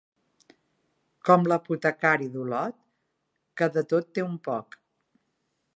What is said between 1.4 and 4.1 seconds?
l'apotecari d'Olot, que de